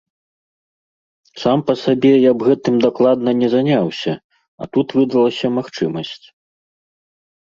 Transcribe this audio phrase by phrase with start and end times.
[1.41, 4.13] Сам па сабе я б гэтым дакладна не заняўся,
[4.63, 6.25] а тут выдалася магчымасць.